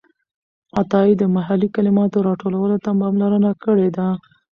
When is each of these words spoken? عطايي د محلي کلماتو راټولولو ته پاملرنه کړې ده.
عطايي 0.79 1.13
د 1.17 1.23
محلي 1.35 1.67
کلماتو 1.75 2.25
راټولولو 2.27 2.75
ته 2.83 2.89
پاملرنه 3.01 3.51
کړې 3.63 3.87
ده. 3.97 4.07